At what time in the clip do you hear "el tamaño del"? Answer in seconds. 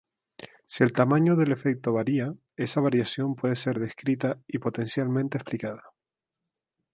0.83-1.51